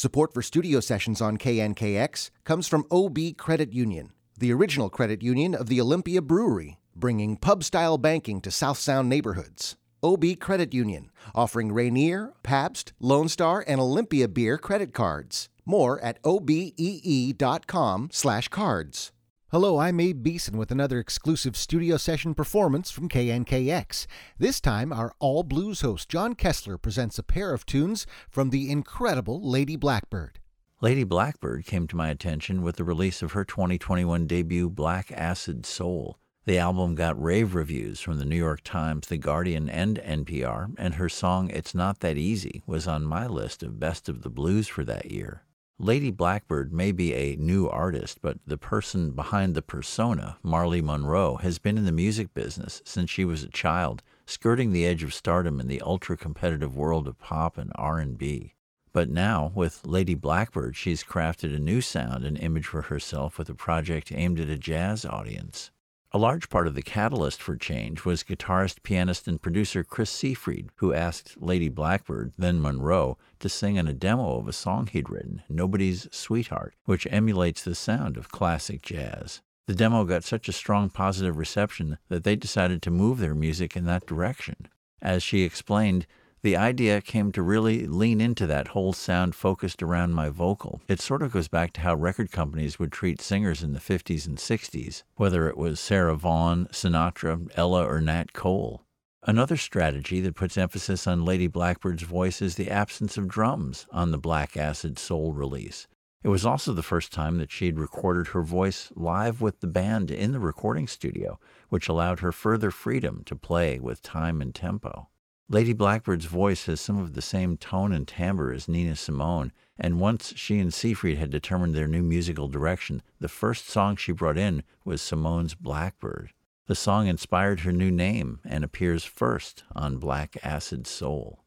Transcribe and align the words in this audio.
Support 0.00 0.32
for 0.32 0.40
studio 0.40 0.80
sessions 0.80 1.20
on 1.20 1.36
KNKX 1.36 2.30
comes 2.44 2.66
from 2.66 2.86
OB 2.90 3.18
Credit 3.36 3.74
Union, 3.74 4.12
the 4.38 4.50
original 4.50 4.88
credit 4.88 5.22
union 5.22 5.54
of 5.54 5.66
the 5.66 5.78
Olympia 5.78 6.22
Brewery, 6.22 6.78
bringing 6.96 7.36
pub 7.36 7.62
style 7.62 7.98
banking 7.98 8.40
to 8.40 8.50
South 8.50 8.78
Sound 8.78 9.10
neighborhoods. 9.10 9.76
OB 10.02 10.24
Credit 10.40 10.72
Union, 10.72 11.10
offering 11.34 11.70
Rainier, 11.70 12.32
Pabst, 12.42 12.94
Lone 12.98 13.28
Star, 13.28 13.62
and 13.68 13.78
Olympia 13.78 14.26
beer 14.26 14.56
credit 14.56 14.94
cards. 14.94 15.50
More 15.66 16.00
at 16.00 16.18
obee.com/cards. 16.24 19.12
Hello, 19.52 19.78
I'm 19.78 19.98
Abe 19.98 20.22
Beeson 20.22 20.56
with 20.56 20.70
another 20.70 21.00
exclusive 21.00 21.56
studio 21.56 21.96
session 21.96 22.36
performance 22.36 22.92
from 22.92 23.08
KNKX. 23.08 24.06
This 24.38 24.60
time, 24.60 24.92
our 24.92 25.12
all 25.18 25.42
blues 25.42 25.80
host 25.80 26.08
John 26.08 26.36
Kessler 26.36 26.78
presents 26.78 27.18
a 27.18 27.24
pair 27.24 27.52
of 27.52 27.66
tunes 27.66 28.06
from 28.28 28.50
the 28.50 28.70
incredible 28.70 29.42
Lady 29.42 29.74
Blackbird. 29.74 30.38
Lady 30.80 31.02
Blackbird 31.02 31.66
came 31.66 31.88
to 31.88 31.96
my 31.96 32.10
attention 32.10 32.62
with 32.62 32.76
the 32.76 32.84
release 32.84 33.22
of 33.22 33.32
her 33.32 33.44
2021 33.44 34.28
debut, 34.28 34.70
Black 34.70 35.10
Acid 35.10 35.66
Soul. 35.66 36.16
The 36.44 36.58
album 36.58 36.94
got 36.94 37.20
rave 37.20 37.56
reviews 37.56 37.98
from 37.98 38.20
the 38.20 38.24
New 38.24 38.36
York 38.36 38.60
Times, 38.62 39.08
The 39.08 39.18
Guardian, 39.18 39.68
and 39.68 39.98
NPR, 39.98 40.74
and 40.78 40.94
her 40.94 41.08
song 41.08 41.50
It's 41.50 41.74
Not 41.74 41.98
That 41.98 42.16
Easy 42.16 42.62
was 42.68 42.86
on 42.86 43.02
my 43.04 43.26
list 43.26 43.64
of 43.64 43.80
best 43.80 44.08
of 44.08 44.22
the 44.22 44.30
blues 44.30 44.68
for 44.68 44.84
that 44.84 45.10
year. 45.10 45.42
Lady 45.82 46.10
Blackbird 46.10 46.74
may 46.74 46.92
be 46.92 47.14
a 47.14 47.36
new 47.36 47.66
artist, 47.66 48.18
but 48.20 48.36
the 48.46 48.58
person 48.58 49.12
behind 49.12 49.54
the 49.54 49.62
persona, 49.62 50.36
Marley 50.42 50.82
Munroe, 50.82 51.36
has 51.36 51.58
been 51.58 51.78
in 51.78 51.86
the 51.86 51.90
music 51.90 52.34
business 52.34 52.82
since 52.84 53.08
she 53.08 53.24
was 53.24 53.42
a 53.42 53.48
child, 53.48 54.02
skirting 54.26 54.72
the 54.72 54.84
edge 54.84 55.02
of 55.02 55.14
stardom 55.14 55.58
in 55.58 55.68
the 55.68 55.80
ultra-competitive 55.80 56.76
world 56.76 57.08
of 57.08 57.18
pop 57.18 57.56
and 57.56 57.72
R&B. 57.76 58.52
But 58.92 59.08
now, 59.08 59.52
with 59.54 59.86
Lady 59.86 60.14
Blackbird, 60.14 60.76
she's 60.76 61.02
crafted 61.02 61.56
a 61.56 61.58
new 61.58 61.80
sound 61.80 62.26
and 62.26 62.36
image 62.36 62.66
for 62.66 62.82
herself 62.82 63.38
with 63.38 63.48
a 63.48 63.54
project 63.54 64.12
aimed 64.12 64.38
at 64.38 64.50
a 64.50 64.58
jazz 64.58 65.06
audience. 65.06 65.70
A 66.12 66.18
large 66.18 66.48
part 66.48 66.66
of 66.66 66.74
the 66.74 66.82
catalyst 66.82 67.40
for 67.40 67.54
change 67.54 68.04
was 68.04 68.24
guitarist, 68.24 68.82
pianist, 68.82 69.28
and 69.28 69.40
producer 69.40 69.84
Chris 69.84 70.10
Seefried, 70.10 70.70
who 70.76 70.92
asked 70.92 71.40
Lady 71.40 71.68
Blackbird, 71.68 72.32
then 72.36 72.60
Munroe, 72.60 73.16
to 73.38 73.48
sing 73.48 73.78
on 73.78 73.86
a 73.86 73.92
demo 73.92 74.38
of 74.38 74.48
a 74.48 74.52
song 74.52 74.88
he'd 74.88 75.08
written, 75.08 75.44
Nobody's 75.48 76.08
Sweetheart, 76.10 76.74
which 76.84 77.06
emulates 77.12 77.62
the 77.62 77.76
sound 77.76 78.16
of 78.16 78.32
classic 78.32 78.82
jazz. 78.82 79.40
The 79.68 79.74
demo 79.76 80.04
got 80.04 80.24
such 80.24 80.48
a 80.48 80.52
strong 80.52 80.90
positive 80.90 81.36
reception 81.36 81.98
that 82.08 82.24
they 82.24 82.34
decided 82.34 82.82
to 82.82 82.90
move 82.90 83.18
their 83.18 83.36
music 83.36 83.76
in 83.76 83.84
that 83.84 84.04
direction. 84.04 84.66
As 85.00 85.22
she 85.22 85.42
explained, 85.42 86.08
the 86.42 86.56
idea 86.56 87.00
came 87.00 87.32
to 87.32 87.42
really 87.42 87.86
lean 87.86 88.20
into 88.20 88.46
that 88.46 88.68
whole 88.68 88.92
sound 88.92 89.34
focused 89.34 89.82
around 89.82 90.14
my 90.14 90.30
vocal. 90.30 90.80
It 90.88 91.00
sort 91.00 91.22
of 91.22 91.32
goes 91.32 91.48
back 91.48 91.72
to 91.74 91.82
how 91.82 91.94
record 91.94 92.32
companies 92.32 92.78
would 92.78 92.92
treat 92.92 93.20
singers 93.20 93.62
in 93.62 93.72
the 93.72 93.80
50s 93.80 94.26
and 94.26 94.38
60s, 94.38 95.02
whether 95.16 95.48
it 95.48 95.58
was 95.58 95.78
Sarah 95.78 96.16
Vaughan, 96.16 96.66
Sinatra, 96.72 97.50
Ella, 97.56 97.86
or 97.86 98.00
Nat 98.00 98.32
Cole. 98.32 98.82
Another 99.22 99.58
strategy 99.58 100.22
that 100.22 100.34
puts 100.34 100.56
emphasis 100.56 101.06
on 101.06 101.26
Lady 101.26 101.46
Blackbird's 101.46 102.04
voice 102.04 102.40
is 102.40 102.54
the 102.54 102.70
absence 102.70 103.18
of 103.18 103.28
drums 103.28 103.86
on 103.90 104.10
the 104.10 104.18
Black 104.18 104.56
Acid 104.56 104.98
Soul 104.98 105.34
release. 105.34 105.86
It 106.22 106.28
was 106.28 106.46
also 106.46 106.72
the 106.72 106.82
first 106.82 107.12
time 107.12 107.36
that 107.36 107.50
she 107.50 107.66
had 107.66 107.78
recorded 107.78 108.28
her 108.28 108.42
voice 108.42 108.90
live 108.96 109.42
with 109.42 109.60
the 109.60 109.66
band 109.66 110.10
in 110.10 110.32
the 110.32 110.40
recording 110.40 110.86
studio, 110.86 111.38
which 111.68 111.86
allowed 111.86 112.20
her 112.20 112.32
further 112.32 112.70
freedom 112.70 113.22
to 113.26 113.36
play 113.36 113.78
with 113.78 114.00
time 114.00 114.40
and 114.40 114.54
tempo. 114.54 115.09
Lady 115.52 115.74
Blackbird's 115.74 116.26
voice 116.26 116.66
has 116.66 116.80
some 116.80 116.96
of 116.96 117.14
the 117.14 117.20
same 117.20 117.56
tone 117.56 117.92
and 117.92 118.06
timbre 118.06 118.52
as 118.52 118.68
Nina 118.68 118.94
Simone, 118.94 119.50
and 119.76 119.98
once 119.98 120.32
she 120.36 120.60
and 120.60 120.72
Seefried 120.72 121.18
had 121.18 121.30
determined 121.30 121.74
their 121.74 121.88
new 121.88 122.04
musical 122.04 122.46
direction, 122.46 123.02
the 123.18 123.26
first 123.26 123.68
song 123.68 123.96
she 123.96 124.12
brought 124.12 124.38
in 124.38 124.62
was 124.84 125.02
Simone's 125.02 125.56
Blackbird. 125.56 126.30
The 126.68 126.76
song 126.76 127.08
inspired 127.08 127.60
her 127.60 127.72
new 127.72 127.90
name 127.90 128.38
and 128.44 128.62
appears 128.62 129.02
first 129.02 129.64
on 129.74 129.96
Black 129.96 130.36
Acid 130.44 130.86
Soul. 130.86 131.40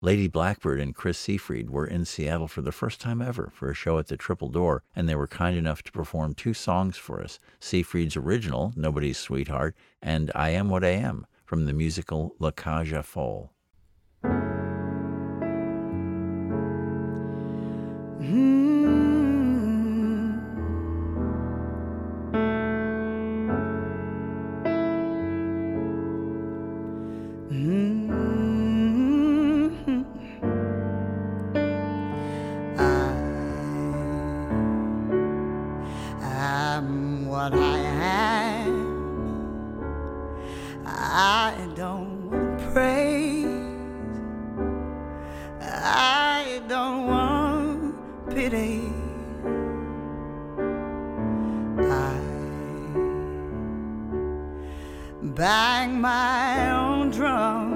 Lady 0.00 0.26
Blackbird 0.26 0.80
and 0.80 0.94
Chris 0.94 1.18
Seefried 1.18 1.68
were 1.68 1.86
in 1.86 2.06
Seattle 2.06 2.48
for 2.48 2.62
the 2.62 2.72
first 2.72 2.98
time 2.98 3.20
ever 3.20 3.52
for 3.54 3.70
a 3.70 3.74
show 3.74 3.98
at 3.98 4.06
the 4.06 4.16
Triple 4.16 4.48
Door, 4.48 4.82
and 4.96 5.06
they 5.06 5.14
were 5.14 5.26
kind 5.26 5.58
enough 5.58 5.82
to 5.82 5.92
perform 5.92 6.32
two 6.32 6.54
songs 6.54 6.96
for 6.96 7.22
us 7.22 7.38
Seefried's 7.60 8.16
original, 8.16 8.72
Nobody's 8.74 9.18
Sweetheart, 9.18 9.76
and 10.00 10.32
I 10.34 10.48
Am 10.48 10.70
What 10.70 10.82
I 10.82 10.92
Am, 10.92 11.26
from 11.50 11.66
the 11.66 11.72
musical 11.72 12.36
La 12.38 12.52
Cage 12.52 12.94
aux 13.16 13.50
pity. 48.40 48.80
I 51.76 52.16
bang 55.40 56.00
my 56.00 56.70
own 56.70 57.10
drum. 57.10 57.68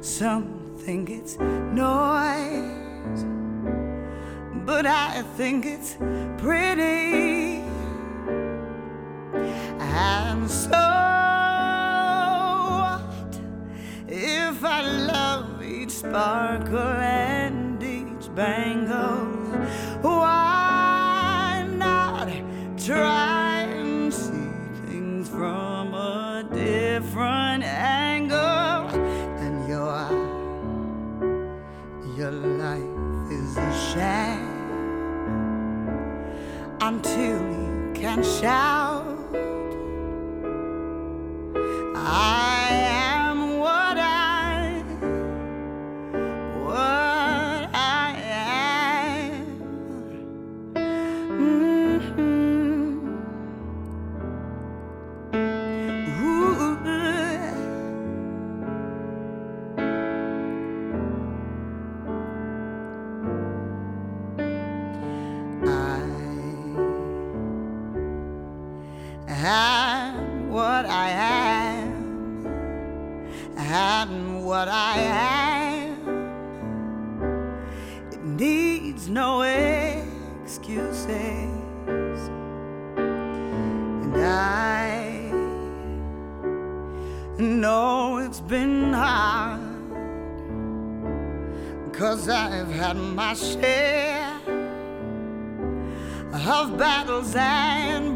Some 0.00 0.44
think 0.78 1.10
it's 1.10 1.36
noise, 1.38 3.26
but 4.64 4.86
I 4.86 5.22
think 5.36 5.66
it's 5.66 5.92
pretty. 6.38 7.60
And 10.08 10.50
so, 10.50 10.84
what 12.78 13.32
if 14.08 14.64
I 14.64 14.80
love 15.12 15.62
each 15.62 15.90
sparkle 15.90 17.05
each 18.36 18.44
bangle? 18.44 19.26
Why 20.02 21.66
not 21.76 22.28
try 22.78 23.62
and 23.62 24.12
see 24.12 24.50
things 24.86 25.28
from 25.28 25.94
a 25.94 26.44
different 26.52 27.64
angle? 27.64 28.88
And 29.40 29.68
your 29.68 30.10
your 32.16 32.30
life 32.30 33.32
is 33.32 33.56
a 33.56 33.72
sham 33.92 34.56
until 36.80 37.40
you 37.40 37.92
can 37.94 38.22
shout. 38.22 38.85
What 74.56 74.68
I 74.68 74.94
am. 74.98 76.08
It 78.10 78.22
needs 78.24 79.06
no 79.06 79.42
excuses, 79.42 81.10
and 82.96 84.16
I 84.16 85.30
know 87.38 88.16
it's 88.24 88.40
been 88.40 88.94
hard. 88.94 89.60
Cause 91.92 92.26
I've 92.30 92.72
had 92.72 92.96
my 92.96 93.34
share 93.34 94.40
of 96.32 96.78
battles 96.78 97.34
and 97.36 98.15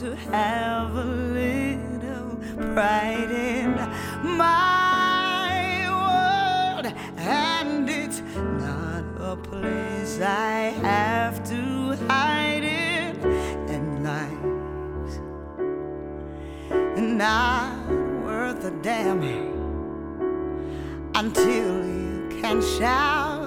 to 0.00 0.16
have 0.16 0.96
a 0.96 1.04
little 1.04 2.38
pride 2.72 3.30
in 3.30 3.74
my 4.38 5.84
world, 5.90 6.86
and 7.18 7.90
it's 7.90 8.22
not 8.64 9.04
a 9.20 9.36
place 9.36 10.18
I 10.22 10.72
have 10.80 11.44
to 11.50 11.96
hide 12.08 12.64
in, 12.64 13.14
and 13.68 14.02
life's 14.02 15.18
not 16.98 17.86
worth 18.24 18.64
a 18.64 18.70
damn 18.80 19.22
until 21.14 21.84
you 21.84 22.40
can 22.40 22.62
shout. 22.62 23.39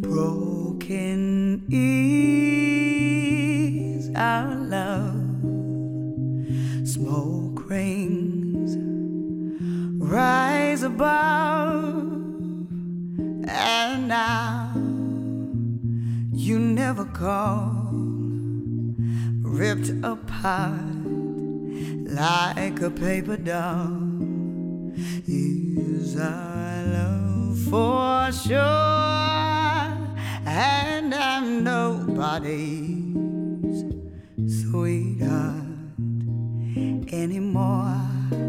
Broken 0.00 1.64
is 1.70 4.10
our 4.16 4.56
love. 4.56 5.14
Smoke 6.88 7.70
rings 7.70 8.76
rise 9.98 10.82
above, 10.82 12.12
and 13.48 14.08
now 14.08 14.72
you 16.32 16.58
never 16.58 17.04
call, 17.04 17.90
ripped 19.42 19.90
apart 20.02 20.99
like 22.10 22.80
a 22.80 22.90
paper 22.90 23.36
doll. 23.36 24.10
Is 25.26 26.18
our 26.18 26.84
love 26.86 27.58
for 27.70 28.32
sure? 28.32 28.58
And 30.46 31.14
I'm 31.14 31.62
nobody's 31.62 33.14
sweetheart 34.62 35.70
anymore. 37.12 38.39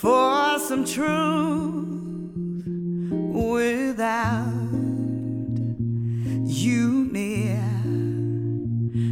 For 0.00 0.58
some 0.58 0.82
truth 0.82 1.84
without 3.34 4.46
you 6.46 7.06
near. 7.12 7.60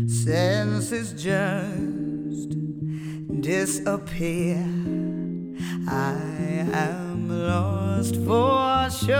Senses 0.08 1.12
just 1.12 2.54
disappear. 3.42 4.64
I 5.86 6.16
am 6.72 7.28
lost 7.28 8.16
for 8.24 8.88
sure, 8.88 9.14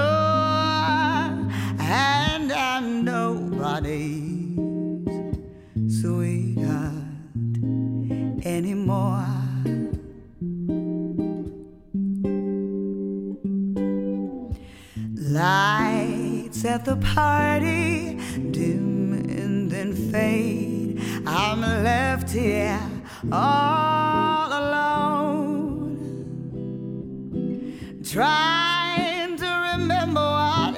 and 1.81 2.51
I'm 2.51 3.05
nobody's 3.05 4.57
sweetheart 6.01 6.95
anymore. 8.47 9.38
At 16.79 16.85
the 16.85 16.97
party 16.97 18.21
dim 18.53 19.13
and 19.13 19.69
then 19.69 19.93
fade. 20.13 21.03
I'm 21.27 21.61
left 21.61 22.31
here 22.31 22.81
all 23.33 24.47
alone, 24.47 25.99
trying 28.05 29.37
to 29.39 29.51
remember 29.73 30.21
what 30.21 30.77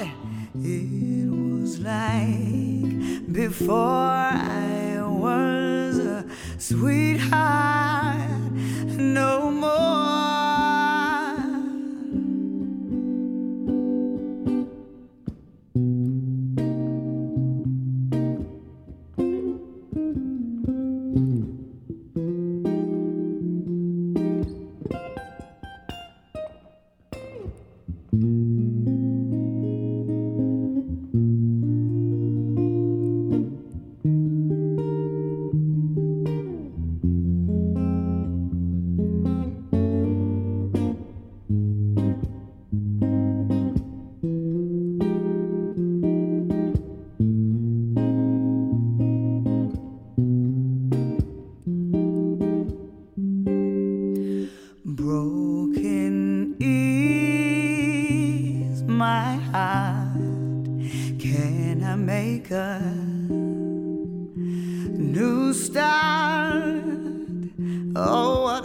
it 0.65 1.29
was 1.29 1.79
like 1.81 3.31
before 3.31 3.77
I 3.77 5.03
was 5.03 5.99
a 5.99 6.25
sweetheart 6.57 7.90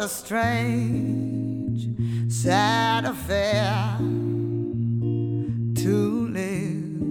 a 0.05 0.07
strange, 0.07 1.89
sad 2.31 3.05
affair 3.05 3.97
to 5.73 6.27
live 6.29 7.01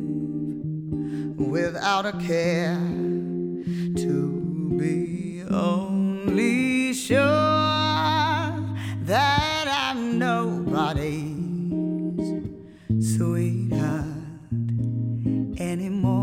without 1.36 2.06
a 2.06 2.12
care 2.12 2.78
to 3.96 4.70
be 4.78 5.42
only 5.50 6.92
sure 6.92 7.18
that 9.10 9.66
I'm 9.68 10.16
nobody's 10.16 11.34
sweetheart 13.16 14.06
anymore. 15.58 16.13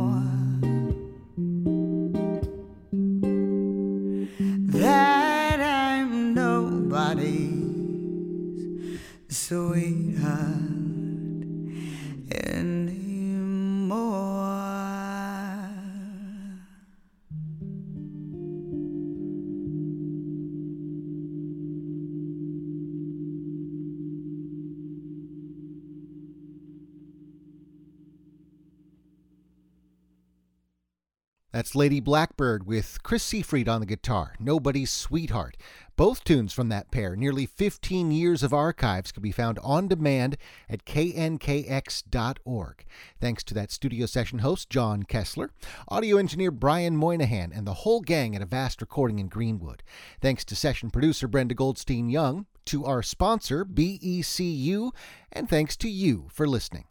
That's 31.61 31.75
Lady 31.75 31.99
Blackbird 31.99 32.65
with 32.65 33.03
Chris 33.03 33.23
Seefried 33.23 33.69
on 33.69 33.81
the 33.81 33.85
guitar, 33.85 34.33
Nobody's 34.39 34.89
Sweetheart. 34.89 35.57
Both 35.95 36.23
tunes 36.23 36.53
from 36.53 36.69
that 36.69 36.89
pair, 36.89 37.15
nearly 37.15 37.45
15 37.45 38.09
years 38.09 38.41
of 38.41 38.51
archives, 38.51 39.11
can 39.11 39.21
be 39.21 39.31
found 39.31 39.59
on 39.59 39.87
demand 39.87 40.37
at 40.67 40.85
knkx.org. 40.85 42.85
Thanks 43.19 43.43
to 43.43 43.53
that 43.53 43.69
studio 43.69 44.07
session 44.07 44.39
host, 44.39 44.71
John 44.71 45.03
Kessler, 45.03 45.51
audio 45.87 46.17
engineer 46.17 46.49
Brian 46.49 46.97
Moynihan, 46.97 47.51
and 47.53 47.67
the 47.67 47.75
whole 47.75 48.01
gang 48.01 48.35
at 48.35 48.41
Avast 48.41 48.81
Recording 48.81 49.19
in 49.19 49.27
Greenwood. 49.27 49.83
Thanks 50.19 50.43
to 50.45 50.55
session 50.55 50.89
producer 50.89 51.27
Brenda 51.27 51.53
Goldstein 51.53 52.09
Young, 52.09 52.47
to 52.65 52.85
our 52.85 53.03
sponsor, 53.03 53.65
BECU, 53.65 54.89
and 55.31 55.47
thanks 55.47 55.77
to 55.77 55.87
you 55.87 56.27
for 56.31 56.47
listening. 56.47 56.85